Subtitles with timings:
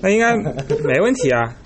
[0.00, 0.34] 那应该
[0.82, 1.56] 没问题啊。